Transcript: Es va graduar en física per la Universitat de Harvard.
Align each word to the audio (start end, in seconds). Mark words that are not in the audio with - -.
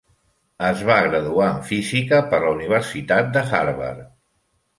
Es 0.69 0.79
va 0.87 0.95
graduar 1.07 1.49
en 1.55 1.59
física 1.67 2.23
per 2.33 2.41
la 2.45 2.49
Universitat 2.55 3.31
de 3.37 3.45
Harvard. 3.61 4.03